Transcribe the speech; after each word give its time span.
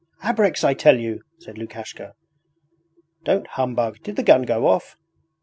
'Abreks, 0.23 0.63
I 0.63 0.73
tell 0.73 0.99
you!' 0.99 1.21
said 1.37 1.59
Lukashka. 1.59 2.15
'Don't 3.23 3.45
humbug! 3.49 3.97
Did 4.01 4.15
the 4.15 4.23
gun 4.23 4.41
go 4.41 4.65
off?...' 4.65 4.97